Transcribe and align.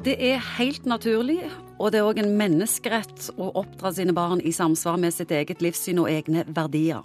Det 0.00 0.14
er 0.16 0.38
helt 0.56 0.86
naturlig, 0.88 1.42
og 1.76 1.90
det 1.92 1.98
er 2.00 2.06
òg 2.08 2.22
en 2.22 2.30
menneskerett 2.32 3.26
å 3.36 3.50
oppdra 3.60 3.90
sine 3.92 4.14
barn 4.16 4.40
i 4.40 4.52
samsvar 4.56 4.96
med 4.96 5.12
sitt 5.12 5.28
eget 5.36 5.60
livssyn 5.60 6.00
og 6.00 6.08
egne 6.08 6.46
verdier. 6.48 7.02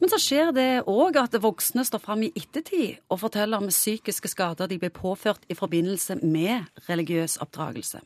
Men 0.00 0.08
så 0.08 0.16
skjer 0.16 0.54
det 0.56 0.64
òg 0.88 1.18
at 1.20 1.36
voksne 1.36 1.84
står 1.84 2.00
fram 2.00 2.24
i 2.24 2.30
ettertid 2.32 2.96
og 3.12 3.20
forteller 3.26 3.60
om 3.60 3.68
psykiske 3.68 4.32
skader 4.32 4.72
de 4.72 4.78
ble 4.80 4.88
påført 4.88 5.44
i 5.52 5.58
forbindelse 5.58 6.22
med 6.22 6.64
religiøs 6.88 7.36
oppdragelse. 7.44 8.00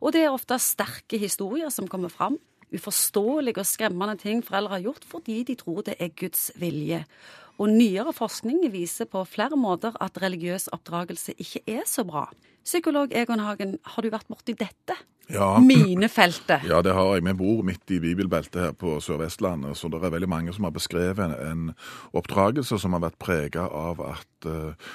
Og 0.00 0.16
det 0.16 0.24
er 0.24 0.32
ofte 0.32 0.56
sterke 0.56 1.20
historier 1.20 1.68
som 1.68 1.84
kommer 1.84 2.08
fram. 2.08 2.40
Uforståelige 2.72 3.60
og 3.60 3.68
skremmende 3.68 4.16
ting 4.24 4.40
foreldre 4.46 4.78
har 4.78 4.86
gjort 4.88 5.04
fordi 5.04 5.42
de 5.44 5.60
tror 5.60 5.84
det 5.84 6.00
er 6.00 6.16
Guds 6.16 6.48
vilje. 6.56 7.04
Og 7.60 7.68
nyere 7.68 8.14
forskning 8.16 8.62
viser 8.72 9.08
på 9.10 9.20
flere 9.28 9.58
måter 9.60 9.96
at 10.00 10.16
religiøs 10.22 10.70
oppdragelse 10.72 11.34
ikke 11.36 11.60
er 11.68 11.84
så 11.88 12.06
bra. 12.08 12.30
Psykolog 12.64 13.12
Egon 13.16 13.42
Hagen, 13.44 13.76
har 13.84 14.04
du 14.04 14.08
vært 14.12 14.28
borti 14.32 14.54
dette? 14.56 14.96
Ja. 15.30 15.58
Minefeltet. 15.62 16.64
Ja, 16.66 16.80
det 16.82 16.94
har 16.96 17.12
jeg. 17.14 17.24
Vi 17.28 17.34
bor 17.38 17.60
midt 17.66 17.92
i 17.94 18.00
bibelbeltet 18.02 18.60
her 18.64 18.72
på 18.74 18.96
Sør-Vestlandet, 19.04 19.76
så 19.78 19.92
det 19.92 20.00
er 20.00 20.16
veldig 20.16 20.30
mange 20.30 20.54
som 20.56 20.66
har 20.66 20.74
beskrevet 20.74 21.36
en 21.44 21.70
oppdragelse 22.16 22.80
som 22.80 22.96
har 22.96 23.04
vært 23.04 23.20
prega 23.22 23.68
av 23.68 24.02
at 24.08 24.48
uh, 24.48 24.90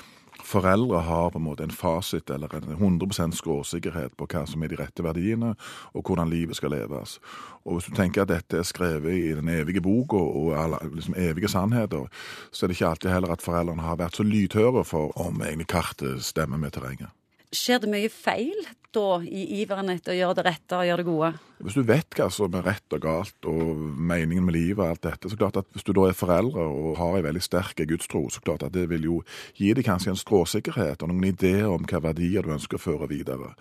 foreldre 0.45 1.01
har 1.07 1.31
på 1.33 1.39
en 1.41 1.45
måte 1.47 1.65
en 1.65 1.73
fasit 1.73 2.29
eller 2.29 2.53
en 2.55 2.77
100% 2.77 3.35
skråsikkerhet 3.39 4.15
på 4.17 4.27
hva 4.29 4.45
som 4.47 4.63
er 4.63 4.71
de 4.71 4.79
rette 4.79 5.03
verdiene, 5.05 5.55
og 5.93 6.05
hvordan 6.05 6.29
livet 6.29 6.59
skal 6.59 6.73
leves. 6.75 7.17
Og 7.65 7.77
Hvis 7.79 7.89
du 7.89 7.95
tenker 7.97 8.21
at 8.23 8.31
dette 8.31 8.61
er 8.61 8.67
skrevet 8.67 9.13
i 9.13 9.33
den 9.33 9.49
evige 9.49 9.81
boka 9.81 10.21
og, 10.21 10.77
liksom 10.93 11.17
evige 11.17 11.49
sannheter, 11.49 12.07
så 12.51 12.65
er 12.65 12.67
det 12.67 12.77
ikke 12.77 12.89
alltid 12.93 13.11
heller 13.11 13.33
at 13.33 13.41
foreldrene 13.41 13.81
har 13.81 13.99
vært 13.99 14.21
så 14.21 14.23
lydhøre 14.23 14.85
for 14.85 15.15
om 15.17 15.41
egentlig 15.41 15.67
kartet 15.67 16.23
stemmer 16.23 16.61
med 16.61 16.77
terrenget. 16.77 17.09
Skjer 17.55 17.81
det 17.81 17.89
mye 17.89 18.09
feil 18.11 18.67
da, 18.95 19.19
i 19.23 19.61
iveren 19.61 19.91
etter 19.93 20.13
å 20.13 20.17
gjøre 20.17 20.37
det 20.39 20.45
rette 20.47 20.79
og 20.79 20.87
gjøre 20.87 21.03
det 21.03 21.07
gode? 21.09 21.31
Hvis 21.65 21.77
du 21.77 21.83
vet 21.87 22.17
hva 22.17 22.27
som 22.33 22.55
er 22.57 22.65
rett 22.67 22.95
og 22.95 23.03
galt, 23.03 23.47
og 23.47 23.83
meningen 24.11 24.43
med 24.47 24.57
livet 24.57 24.81
og 24.81 24.89
alt 24.89 25.03
dette, 25.05 25.31
så 25.31 25.39
klart 25.39 25.59
at 25.61 25.69
hvis 25.75 25.85
du 25.87 25.93
da 25.95 26.07
er 26.09 26.17
foreldre 26.17 26.65
og 26.65 26.97
har 26.99 27.19
en 27.19 27.27
veldig 27.27 27.43
sterk 27.43 27.83
gudstro, 27.87 28.25
så 28.33 28.43
klart 28.43 28.65
at 28.67 28.73
det 28.75 28.87
vil 28.91 29.07
jo 29.07 29.19
gi 29.59 29.71
deg 29.75 29.87
kanskje 29.87 30.13
en 30.13 30.19
stråsikkerhet 30.19 31.03
og 31.03 31.11
noen 31.11 31.29
ideer 31.31 31.69
om 31.71 31.87
hva 31.87 32.03
verdier 32.09 32.43
du 32.43 32.55
ønsker 32.55 32.79
å 32.79 32.85
føre 32.87 33.11
videre. 33.11 33.53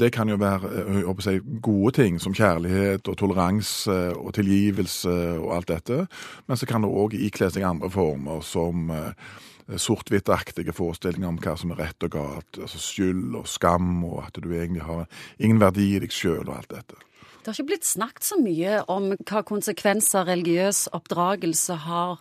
Det 0.00 0.10
kan 0.12 0.28
jo 0.28 0.38
være 0.40 0.70
jeg 1.00 1.22
si, 1.24 1.36
gode 1.62 1.94
ting 2.00 2.18
som 2.22 2.34
kjærlighet 2.36 3.06
og 3.08 3.18
toleranse 3.20 3.98
og 4.18 4.34
tilgivelse 4.36 5.14
og 5.38 5.54
alt 5.56 5.70
dette, 5.70 6.02
men 6.46 6.58
så 6.58 6.68
kan 6.68 6.84
det 6.84 6.90
òg 6.90 7.14
ikle 7.18 7.50
seg 7.52 7.66
andre 7.66 7.90
former 7.92 8.42
som 8.46 8.90
eh, 8.94 9.30
sort-hvitt-aktige 9.78 10.74
forestillinger 10.74 11.28
om 11.28 11.38
hva 11.42 11.54
som 11.58 11.74
er 11.74 11.84
rett 11.84 12.06
og 12.06 12.14
galt. 12.16 12.58
altså 12.58 12.80
Skyld 12.80 13.36
og 13.38 13.46
skam, 13.48 14.04
og 14.08 14.24
at 14.26 14.40
du 14.42 14.50
egentlig 14.50 14.82
har 14.86 15.06
ingen 15.38 15.60
verdi 15.60 15.92
i 15.94 16.02
deg 16.02 16.14
sjøl 16.14 16.48
og 16.48 16.56
alt 16.56 16.72
dette. 16.74 16.98
Det 17.40 17.48
har 17.48 17.56
ikke 17.56 17.70
blitt 17.70 17.88
snakket 17.88 18.26
så 18.26 18.36
mye 18.40 18.82
om 18.92 19.12
hva 19.16 19.44
konsekvenser 19.48 20.26
religiøs 20.28 20.88
oppdragelse 20.96 21.78
har 21.86 22.18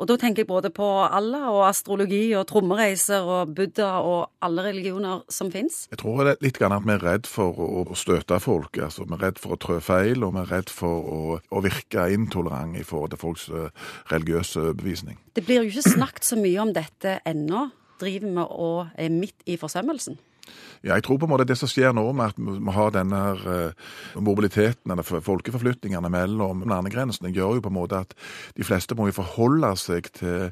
og 0.00 0.08
da 0.08 0.16
tenker 0.16 0.42
jeg 0.42 0.48
både 0.48 0.70
på 0.72 0.86
Allah 1.04 1.50
og 1.52 1.66
astrologi 1.68 2.22
og 2.38 2.46
trommereiser 2.48 3.26
og 3.28 3.52
Buddha 3.56 3.90
og 4.00 4.30
alle 4.40 4.64
religioner 4.70 5.26
som 5.28 5.50
fins. 5.52 5.82
Jeg 5.92 6.00
tror 6.00 6.24
det 6.24 6.32
er 6.32 6.46
litt 6.46 6.60
grann 6.60 6.72
at 6.72 6.86
vi 6.86 6.94
er 6.94 7.04
redd 7.04 7.28
for 7.28 7.60
å 7.60 7.98
støte 7.98 8.38
folk. 8.40 8.78
altså 8.80 9.04
Vi 9.04 9.18
er 9.18 9.24
redd 9.26 9.42
for 9.42 9.56
å 9.56 9.60
trø 9.60 9.76
feil, 9.84 10.24
og 10.24 10.32
vi 10.38 10.44
er 10.44 10.54
redd 10.54 10.72
for 10.72 11.04
å, 11.04 11.20
å 11.36 11.64
virke 11.64 12.08
intolerant 12.14 12.78
i 12.80 12.86
forhold 12.86 13.12
til 13.12 13.20
folks 13.20 13.50
eh, 13.52 13.68
religiøse 14.12 14.72
bevisning. 14.80 15.20
Det 15.36 15.44
blir 15.44 15.60
jo 15.60 15.68
ikke 15.68 15.92
snakket 15.98 16.32
så 16.32 16.40
mye 16.40 16.64
om 16.64 16.72
dette 16.76 17.18
ennå. 17.28 17.68
Driver 18.00 18.32
vi 18.32 18.48
og 18.48 18.96
er 18.96 19.12
midt 19.12 19.44
i 19.44 19.60
forsømmelsen? 19.60 20.16
Ja, 20.80 20.94
jeg 20.94 21.04
tror 21.04 21.18
på 21.20 21.28
en 21.28 21.34
måte 21.34 21.44
det 21.44 21.58
som 21.60 21.68
skjer 21.68 21.92
nå 21.96 22.06
med 22.16 22.32
at 22.32 22.38
vi 22.40 22.74
har 22.76 22.94
denne 22.94 23.18
her 23.20 23.74
mobiliteten, 24.16 24.92
eller 24.94 25.04
folkeforflytningene 25.04 26.08
mellom 26.12 26.64
landegrensene, 26.68 27.32
gjør 27.36 27.58
jo 27.58 27.66
på 27.66 27.72
en 27.72 27.76
måte 27.76 28.00
at 28.06 28.16
de 28.56 28.64
fleste 28.64 28.96
må 28.96 29.10
jo 29.10 29.18
forholde 29.20 29.74
seg 29.76 30.08
til, 30.16 30.50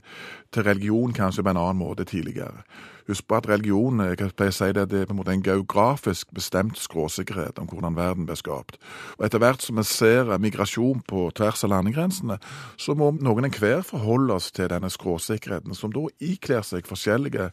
til 0.52 0.68
religion 0.68 1.16
kanskje 1.16 1.46
på 1.46 1.54
en 1.54 1.62
annen 1.62 1.80
måte 1.80 2.04
tidligere. 2.08 2.66
Husk 3.08 3.24
på 3.24 3.38
at 3.38 3.46
religion 3.48 4.02
jeg 4.04 4.18
pleier 4.36 4.52
å 4.52 4.56
si 4.58 4.66
det, 4.76 4.84
det 4.92 4.98
er 5.00 5.06
på 5.08 5.14
en 5.14 5.20
måte 5.22 5.32
en 5.32 5.44
geografisk 5.44 6.28
bestemt 6.36 6.76
skråsikkerhet 6.76 7.56
om 7.62 7.68
hvordan 7.70 7.96
verden 7.96 8.26
ble 8.28 8.36
skapt. 8.36 8.76
Og 9.16 9.24
Etter 9.24 9.40
hvert 9.40 9.64
som 9.64 9.80
vi 9.80 9.86
ser 9.88 10.34
migrasjon 10.36 11.00
på 11.08 11.30
tvers 11.38 11.64
av 11.64 11.72
landegrensene, 11.72 12.36
så 12.76 12.96
må 12.98 13.14
noen 13.16 13.48
enhver 13.48 13.80
forholde 13.88 14.36
oss 14.36 14.50
til 14.52 14.68
denne 14.68 14.92
skråsikkerheten, 14.92 15.72
som 15.72 15.94
da 15.94 16.04
ikler 16.20 16.66
seg 16.68 16.88
forskjellige 16.88 17.48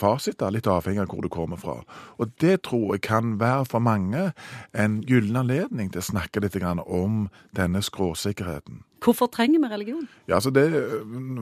fasiter, 0.00 0.50
litt 0.52 0.68
avhengig 0.70 1.04
av 1.04 1.12
hvor 1.12 1.24
du 1.24 1.30
kommer 1.32 1.60
fra. 1.60 1.80
Og 2.18 2.32
det 2.42 2.62
tror 2.68 2.96
jeg 2.96 3.06
kan 3.06 3.36
være 3.40 3.68
for 3.68 3.84
mange 3.84 4.30
en 4.72 5.00
gyllen 5.06 5.42
anledning 5.44 5.92
til 5.92 6.02
å 6.02 6.10
snakke 6.10 6.42
litt 6.44 6.58
om 6.86 7.28
denne 7.56 7.82
skråsikkerheten. 7.84 8.84
Hvorfor 9.00 9.30
trenger 9.32 9.62
vi 9.62 9.72
religion? 9.72 10.08
Ja, 10.28 10.34
altså 10.34 10.50
det, 10.50 10.66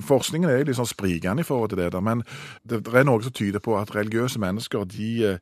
Forskningen 0.06 0.50
er 0.50 0.62
litt 0.66 0.78
sånn 0.78 0.88
sprikende 0.88 1.42
i 1.42 1.46
forhold 1.46 1.72
til 1.72 1.80
det. 1.82 1.92
der, 1.92 2.00
Men 2.00 2.22
det, 2.62 2.84
det, 2.86 2.94
er 2.94 3.06
noe 3.08 3.22
som 3.22 3.34
tyder 3.34 3.62
på 3.62 3.74
at 3.78 3.94
religiøse 3.94 4.38
mennesker 4.38 4.84
de 4.88 5.10
eh, 5.26 5.38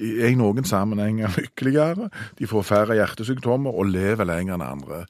er 0.00 0.30
i 0.30 0.38
noen 0.38 0.64
sammenhenger 0.64 1.34
lykkeligere. 1.40 2.10
De 2.38 2.46
får 2.46 2.66
færre 2.68 2.98
hjertesykdommer 2.98 3.74
og 3.74 3.90
lever 3.90 4.28
lenger 4.28 4.56
enn 4.56 4.66
andre. 4.66 5.02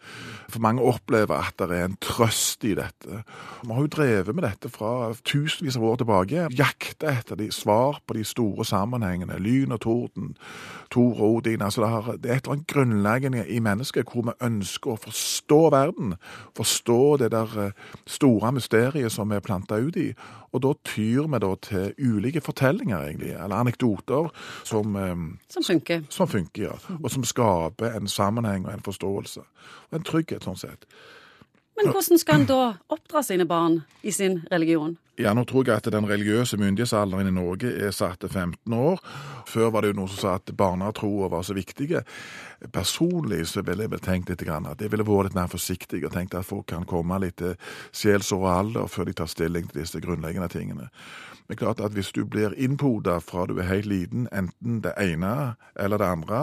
For 0.48 0.62
mange 0.62 0.84
opplever 0.86 1.36
at 1.36 1.58
det 1.60 1.76
er 1.76 1.88
en 1.90 1.98
trøst 2.00 2.64
i 2.64 2.74
dette. 2.78 3.22
Vi 3.62 3.72
har 3.72 3.82
jo 3.82 3.92
drevet 3.92 4.34
med 4.34 4.46
dette 4.46 4.70
fra 4.72 5.12
tusenvis 5.26 5.76
av 5.76 5.86
år 5.90 6.00
tilbake. 6.02 6.48
Jakta 6.56 7.12
etter 7.12 7.40
de 7.40 7.50
svar 7.54 8.00
på 8.06 8.16
de 8.16 8.24
store 8.24 8.64
sammenhengene. 8.64 9.40
Lyn 9.42 9.74
og 9.76 9.82
torden, 9.84 10.34
Tor 10.90 11.18
og 11.18 11.40
Odin. 11.40 11.62
altså 11.62 11.82
Det, 11.82 11.90
har, 11.90 12.12
det 12.16 12.30
er 12.30 12.36
et 12.36 12.44
eller 12.44 12.56
annet 12.56 12.66
grunnleggende 12.70 13.46
i 13.48 13.58
mennesket 13.60 14.08
hvor 14.12 14.28
vi 14.28 14.36
ønsker 14.46 14.94
å 14.94 15.00
forstå 15.02 15.60
verden 15.74 16.14
forstå 16.56 17.16
det 17.16 17.30
der 17.34 17.58
eh, 17.66 17.72
store 18.06 18.52
mysteriet 18.52 19.12
som 19.12 19.30
vi 19.30 19.36
er 19.36 19.44
planta 19.44 19.78
ut 19.80 19.96
i. 19.96 20.10
Og 20.52 20.62
da 20.62 20.72
tyr 20.84 21.26
vi 21.26 21.40
da 21.42 21.52
til 21.62 21.94
ulike 21.98 22.40
fortellinger, 22.40 23.08
egentlig, 23.08 23.32
eller 23.34 23.56
anekdoter, 23.56 24.30
som 24.64 24.96
eh, 24.96 25.16
Som 25.48 25.64
funker. 25.64 26.02
Som 26.10 26.28
funker, 26.28 26.62
ja. 26.62 26.96
Og 27.02 27.10
som 27.10 27.24
skaper 27.24 27.96
en 27.96 28.08
sammenheng 28.08 28.66
og 28.66 28.72
en 28.72 28.84
forståelse. 28.84 29.40
Og 29.90 29.98
en 29.98 30.04
trygghet, 30.04 30.44
sånn 30.44 30.56
sett. 30.56 30.86
Men 31.76 31.92
hvordan 31.92 32.18
skal 32.18 32.40
en 32.40 32.46
da 32.48 32.60
oppdra 32.88 33.22
sine 33.22 33.44
barn 33.44 33.82
i 34.02 34.10
sin 34.10 34.40
religion? 34.52 34.96
Ja, 35.16 35.30
nå 35.32 35.46
tror 35.48 35.64
jeg 35.64 35.80
at 35.80 35.86
den 35.88 36.04
religiøse 36.04 36.58
myndighetsalderen 36.60 37.30
i 37.30 37.32
Norge 37.32 37.70
er 37.72 37.94
satt 37.96 38.20
til 38.20 38.28
15 38.28 38.72
år. 38.76 39.00
Før 39.48 39.70
var 39.72 39.80
det 39.80 39.94
jo 39.94 39.96
noen 39.96 40.10
som 40.12 40.20
sa 40.20 40.34
at 40.36 40.52
barnetroa 40.52 41.30
var 41.32 41.46
så 41.46 41.56
viktige. 41.56 42.02
Personlig 42.72 43.46
så 43.48 43.62
ville 43.64 43.86
jeg 43.86 43.94
vel 43.94 44.02
tenkt 44.04 44.28
litt 44.28 44.44
at 44.44 44.82
jeg 44.82 44.92
ville 44.92 45.06
vært 45.08 45.30
litt 45.30 45.38
mer 45.38 45.48
forsiktig 45.48 46.02
og 46.04 46.12
tenkt 46.12 46.36
at 46.36 46.44
folk 46.44 46.66
kan 46.68 46.84
komme 46.84 47.16
litt 47.22 47.38
til 47.40 47.56
sjelsår 47.96 48.44
og 48.44 48.52
alder 48.52 48.92
før 48.92 49.08
de 49.08 49.16
tar 49.16 49.32
stilling 49.32 49.70
til 49.70 49.80
disse 49.80 50.00
grunnleggende 50.04 50.52
tingene. 50.52 50.90
Men 51.48 51.56
klart 51.56 51.80
at 51.80 51.94
hvis 51.94 52.10
du 52.12 52.24
blir 52.26 52.54
innpoda 52.58 53.20
fra 53.22 53.46
du 53.46 53.54
er 53.58 53.68
helt 53.68 53.86
liten, 53.86 54.26
enten 54.34 54.80
det 54.82 54.94
ene 54.98 55.54
eller 55.78 55.98
det 56.02 56.06
andre, 56.06 56.40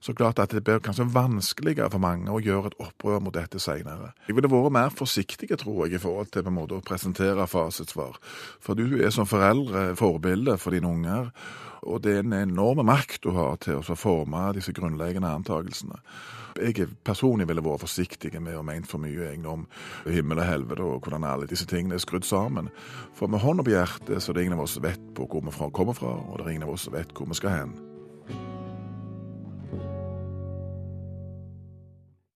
så 0.00 0.12
klart 0.12 0.38
at 0.38 0.52
det 0.52 0.64
blir 0.64 0.82
kanskje 0.84 1.08
vanskeligere 1.14 1.90
for 1.90 2.02
mange 2.02 2.30
å 2.30 2.40
gjøre 2.42 2.72
et 2.72 2.80
opprør 2.84 3.22
mot 3.24 3.34
dette 3.34 3.60
seinere. 3.62 4.12
Jeg 4.28 4.36
ville 4.36 4.52
vært 4.52 4.76
mer 4.76 4.92
forsiktig, 4.92 5.48
tror 5.56 5.86
jeg, 5.86 5.96
i 5.96 6.02
forhold 6.02 6.32
til 6.32 6.44
på 6.44 6.52
en 6.52 6.58
måte 6.58 6.76
å 6.76 6.84
presentere 6.84 7.46
fasitsvar. 7.48 8.11
For 8.62 8.78
du 8.78 8.98
er 9.00 9.12
som 9.14 9.28
foreldre 9.28 9.92
forbilde 9.98 10.58
for 10.60 10.74
dine 10.74 10.90
unger. 10.90 11.30
Og 11.82 12.02
det 12.04 12.14
er 12.14 12.22
en 12.22 12.36
enorm 12.36 12.84
makt 12.86 13.24
du 13.24 13.32
har 13.34 13.56
til 13.62 13.80
å 13.80 13.98
forme 13.98 14.44
disse 14.54 14.74
grunnleggende 14.76 15.32
antakelsene. 15.34 15.98
Jeg 16.62 16.86
personlig 17.04 17.46
ville 17.48 17.64
vært 17.64 17.82
forsiktig 17.82 18.34
med 18.38 18.58
å 18.58 18.64
ment 18.66 18.86
for 18.86 19.02
mye 19.02 19.30
egentlig 19.30 19.50
om 19.50 19.64
himmel 20.04 20.42
og 20.42 20.46
helvete 20.46 20.84
og 20.84 21.06
hvordan 21.06 21.24
alle 21.26 21.48
disse 21.50 21.66
tingene 21.66 21.96
er 21.96 22.04
skrudd 22.04 22.28
sammen. 22.28 22.68
For 23.18 23.30
med 23.30 23.42
hånda 23.42 23.64
på 23.66 23.74
hjertet 23.74 24.20
så 24.20 24.30
er 24.30 24.38
det 24.38 24.44
ingen 24.46 24.58
av 24.58 24.66
oss 24.66 24.76
vet 24.82 25.08
på 25.16 25.26
hvor 25.26 25.42
vi 25.48 25.72
kommer 25.72 25.96
fra, 25.96 26.12
og 26.12 26.38
det 26.38 26.46
er 26.46 26.54
ingen 26.56 26.68
av 26.68 26.76
oss 26.76 26.86
som 26.86 26.94
vet 26.94 27.16
hvor 27.16 27.30
vi 27.32 27.40
skal 27.40 27.56
hen. 27.56 27.74